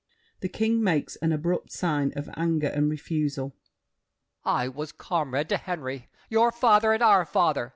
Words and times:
[The 0.39 0.49
King 0.49 0.83
makes 0.83 1.15
an 1.17 1.31
abrupt 1.31 1.71
sign 1.71 2.11
of 2.15 2.27
anger 2.35 2.65
and 2.69 2.89
refusal. 2.89 3.53
I 4.43 4.67
was 4.67 4.91
comrade 4.91 5.47
to 5.49 5.57
Henry! 5.57 6.09
Your 6.27 6.51
father 6.51 6.91
and 6.91 7.03
our 7.03 7.23
father! 7.23 7.69